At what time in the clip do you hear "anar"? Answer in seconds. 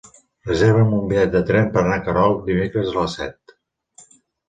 1.83-1.99